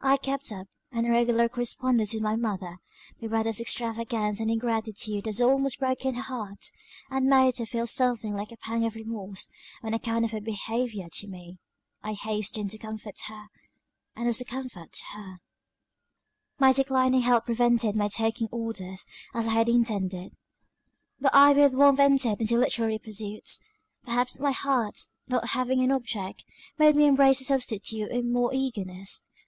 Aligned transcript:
"I 0.00 0.16
kept 0.16 0.50
up 0.50 0.66
an 0.92 1.04
irregular 1.04 1.46
correspondence 1.50 2.14
with 2.14 2.22
my 2.22 2.36
mother; 2.36 2.78
my 3.20 3.28
brother's 3.28 3.60
extravagance 3.60 4.40
and 4.40 4.50
ingratitude 4.50 5.26
had 5.26 5.40
almost 5.42 5.78
broken 5.78 6.14
her 6.14 6.22
heart, 6.22 6.70
and 7.10 7.26
made 7.26 7.58
her 7.58 7.66
feel 7.66 7.86
something 7.86 8.34
like 8.34 8.50
a 8.50 8.56
pang 8.56 8.86
of 8.86 8.94
remorse, 8.94 9.46
on 9.82 9.92
account 9.92 10.24
of 10.24 10.30
her 10.30 10.40
behaviour 10.40 11.10
to 11.12 11.26
me. 11.28 11.58
I 12.02 12.14
hastened 12.14 12.70
to 12.70 12.78
comfort 12.78 13.18
her 13.26 13.48
and 14.16 14.24
was 14.24 14.40
a 14.40 14.46
comfort 14.46 14.90
to 14.90 15.04
her. 15.18 15.40
"My 16.58 16.72
declining 16.72 17.20
health 17.20 17.44
prevented 17.44 17.94
my 17.94 18.08
taking 18.08 18.48
orders, 18.50 19.04
as 19.34 19.46
I 19.48 19.52
had 19.52 19.68
intended; 19.68 20.34
but 21.20 21.34
I 21.34 21.52
with 21.52 21.74
warmth 21.74 22.00
entered 22.00 22.40
into 22.40 22.56
literary 22.56 22.98
pursuits; 22.98 23.62
perhaps 24.02 24.38
my 24.40 24.52
heart, 24.52 25.00
not 25.26 25.50
having 25.50 25.82
an 25.82 25.92
object, 25.92 26.42
made 26.78 26.96
me 26.96 27.04
embrace 27.04 27.38
the 27.40 27.44
substitute 27.44 28.10
with 28.10 28.24
more 28.24 28.54
eagerness. 28.54 29.26